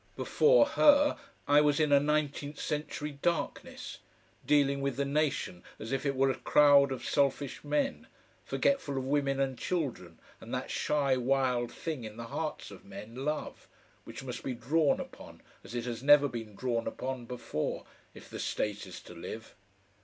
[0.15, 1.15] Before her
[1.47, 3.99] I was in a nineteenth century darkness,
[4.47, 8.07] dealing with the nation as if it were a crowd of selfish men,
[8.43, 13.13] forgetful of women and children and that shy wild thing in the hearts of men,
[13.23, 13.67] love,
[14.03, 18.39] which must be drawn upon as it has never been drawn upon before, if the
[18.39, 19.53] State is to live.